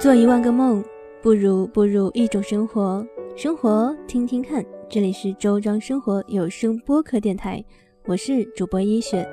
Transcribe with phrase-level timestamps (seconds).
[0.00, 0.80] 做一万个梦，
[1.20, 3.04] 不如步入一种生活。
[3.34, 4.64] 生活，听听看。
[4.88, 7.62] 这里是周庄生活有声播客电台，
[8.04, 9.28] 我是主播一雪。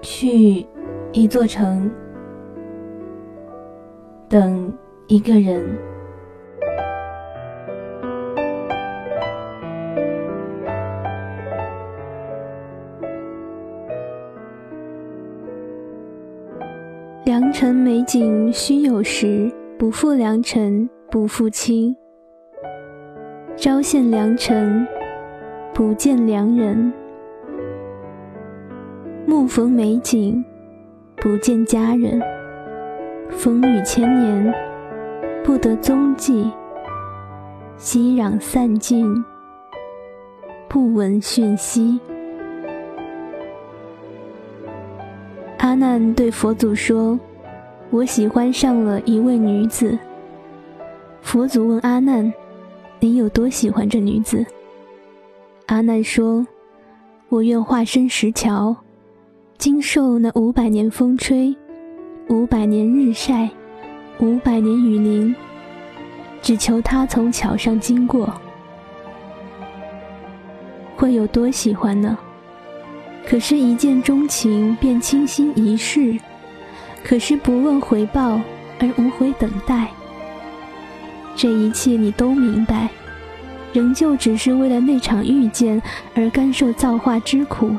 [0.00, 0.64] 去
[1.12, 1.90] 一座城，
[4.28, 4.72] 等
[5.08, 5.76] 一个人。
[17.38, 21.96] 良辰美景须有时，不负良辰不负卿。
[23.56, 24.84] 朝见良辰，
[25.72, 26.90] 不见良人；
[29.24, 30.44] 暮逢美景，
[31.14, 32.20] 不见佳人。
[33.30, 34.52] 风雨千年，
[35.44, 36.50] 不得踪迹；
[37.76, 39.06] 熙攘散尽，
[40.68, 42.00] 不闻讯息。
[45.58, 47.18] 阿难对佛祖说
[47.90, 49.98] ：“我喜欢上了一位女子。”
[51.22, 52.32] 佛祖问阿难
[53.00, 54.44] ：“你有多喜欢这女子？”
[55.66, 56.46] 阿难说
[57.28, 58.74] ：“我愿化身石桥，
[59.58, 61.54] 经受那五百年风吹，
[62.28, 63.50] 五百年日晒，
[64.20, 65.34] 五百年雨淋，
[66.40, 68.32] 只求她从桥上经过。
[70.96, 72.18] 会有多喜欢呢？”
[73.26, 76.18] 可是，一见钟情便倾心一世；
[77.08, 78.38] 可是，不问回报
[78.78, 79.88] 而无悔等待。
[81.34, 82.90] 这一切你都明白，
[83.72, 85.80] 仍旧只是为了那场遇见
[86.14, 87.74] 而甘受造化之苦。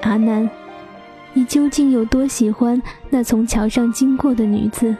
[0.00, 0.48] 阿难，
[1.34, 4.96] 你究竟有多喜欢那从桥上经过的女子，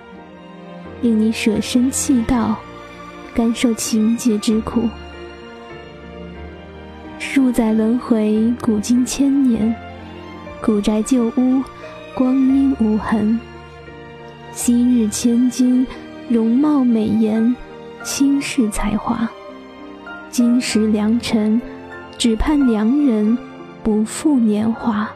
[1.01, 2.55] 令你舍身弃道，
[3.35, 4.83] 甘受情劫之苦？
[7.19, 9.75] 数载轮回，古今千年，
[10.61, 11.63] 古宅旧屋，
[12.15, 13.39] 光阴无痕。
[14.53, 15.85] 昔日千金，
[16.29, 17.55] 容貌美颜，
[18.05, 19.29] 倾世才华。
[20.31, 21.61] 今时良辰，
[22.17, 23.37] 只盼良人
[23.83, 25.11] 不负年华。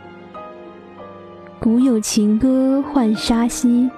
[1.60, 3.88] 古有情歌浣纱溪，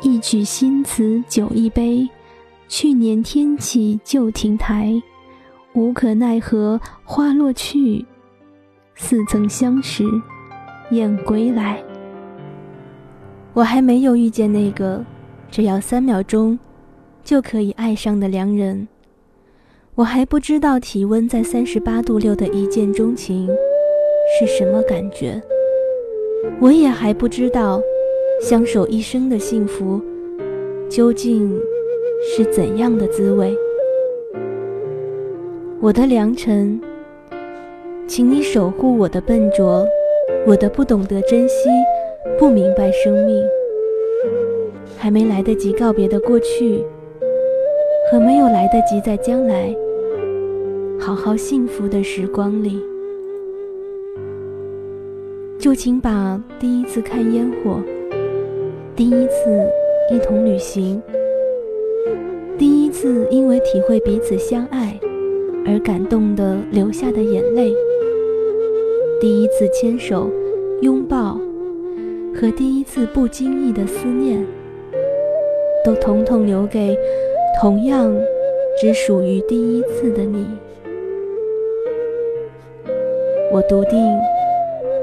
[0.00, 2.08] 一曲新词酒一杯。
[2.68, 5.02] 去年天气旧亭台。
[5.74, 8.04] 无可奈何花落去，
[8.94, 10.04] 似曾相识
[10.90, 11.80] 燕归来。
[13.58, 15.04] 我还没有遇见那个
[15.50, 16.56] 只要三秒钟
[17.24, 18.86] 就可以爱上的良人，
[19.96, 23.48] 我还不知道体温在三十八度六的一见钟情
[24.38, 25.42] 是什么感觉，
[26.60, 27.82] 我也还不知道
[28.40, 30.00] 相守一生的幸福
[30.88, 31.60] 究竟
[32.22, 33.52] 是怎样的滋味。
[35.80, 36.80] 我的良辰，
[38.06, 39.84] 请你守护我的笨拙，
[40.46, 41.68] 我的不懂得珍惜，
[42.38, 43.44] 不明白生命，
[44.96, 46.84] 还没来得及告别的过去，
[48.08, 49.74] 和没有来得及在将来
[51.00, 52.80] 好好幸福的时光里，
[55.58, 57.82] 就请把第一次看烟火，
[58.94, 59.68] 第一次
[60.12, 61.02] 一同旅行，
[62.56, 64.96] 第一次因为体会彼此相爱。
[65.66, 67.74] 而感动的流下的眼泪，
[69.20, 70.30] 第一次牵手、
[70.80, 71.38] 拥抱，
[72.40, 74.46] 和第一次不经意的思念，
[75.84, 76.96] 都统统留给
[77.60, 78.16] 同样
[78.80, 80.46] 只属于第一次的你。
[83.50, 84.16] 我笃定，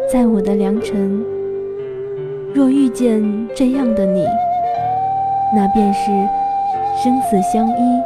[0.09, 1.25] 在我的良辰，
[2.53, 3.21] 若遇见
[3.53, 4.25] 这样的你，
[5.53, 6.05] 那便是
[7.03, 8.01] 生死相依。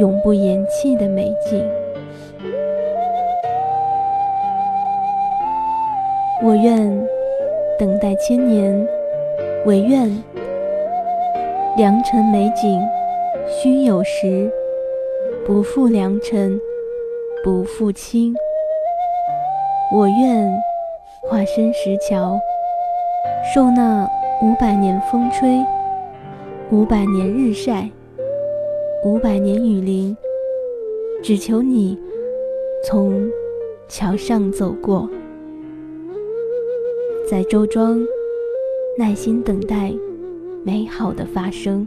[0.00, 1.64] 永不言弃的美景。
[6.42, 7.06] 我愿
[7.80, 8.86] 等待千年，
[9.64, 10.06] 唯愿
[11.78, 12.78] 良辰美景
[13.48, 14.52] 须有时，
[15.46, 16.60] 不负良辰
[17.42, 18.34] 不负卿。
[19.96, 20.52] 我愿
[21.22, 22.38] 化身石桥，
[23.54, 24.06] 受那
[24.42, 25.64] 五百年风吹，
[26.70, 27.88] 五百年日晒。
[29.06, 30.14] 五百年雨淋，
[31.22, 31.98] 只求你
[32.84, 33.26] 从
[33.88, 35.08] 桥上走过，
[37.30, 38.04] 在周庄
[38.98, 39.94] 耐心等待
[40.64, 41.86] 美好的发生。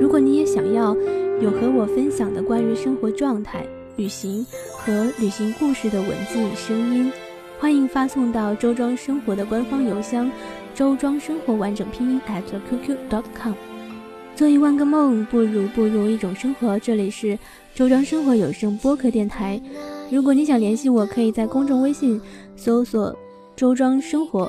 [0.00, 0.96] 如果你也想要。
[1.40, 3.64] 有和我分享的关于生活状态、
[3.96, 7.12] 旅行和旅行故事的文字与声音，
[7.60, 10.30] 欢迎发送到周庄生活的官方邮箱，
[10.74, 13.52] 周庄生活完整拼音 at qq.com。
[14.36, 16.78] 做一万个梦，不如步入一种生活。
[16.78, 17.36] 这里是
[17.74, 19.60] 周庄生活有声播客电台。
[20.08, 22.20] 如果你想联系我，可以在公众微信
[22.54, 23.14] 搜索
[23.56, 24.48] “周庄生活”，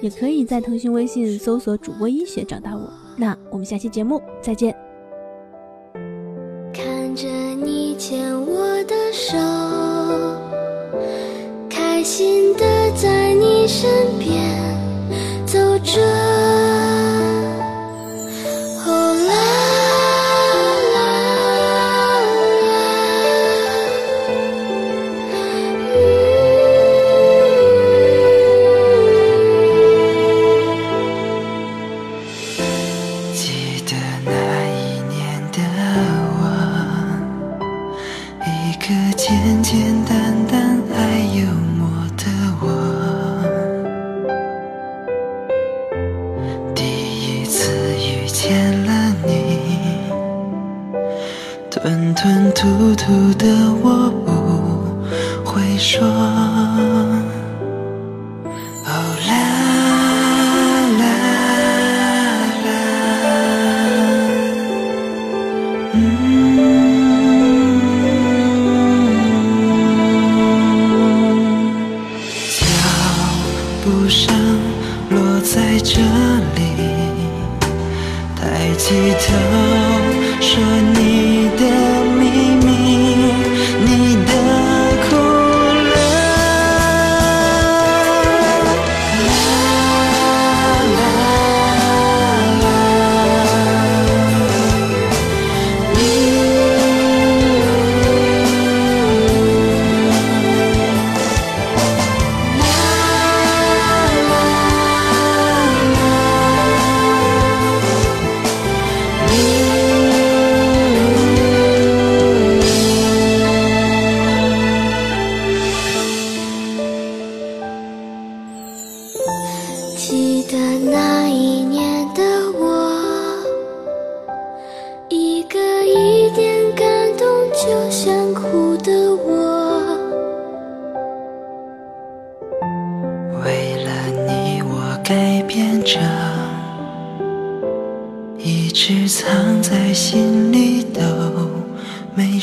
[0.00, 2.88] 也可以在腾讯微信搜索“主播医学”找到我。
[3.16, 4.72] 那我们下期节目再见。
[6.72, 9.36] 看着你牵我的手，
[12.16, 13.86] 静静的在你身
[14.18, 14.34] 边
[15.44, 16.25] 走着。
[51.82, 53.46] 吞吞吐吐的
[53.82, 54.30] 我不
[55.44, 56.00] 会说，
[58.86, 58.96] 啦
[59.28, 59.34] 啦
[60.98, 61.06] 啦。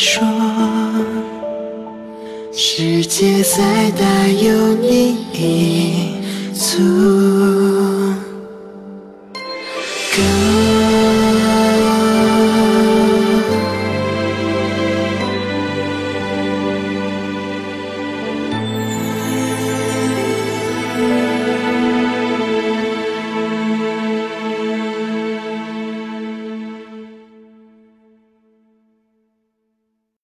[0.06, 0.22] 说
[2.52, 7.73] 世界再大，有你一簇。